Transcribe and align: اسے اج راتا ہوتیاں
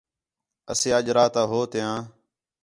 اسے 0.71 0.89
اج 0.97 1.05
راتا 1.17 1.41
ہوتیاں 1.51 1.95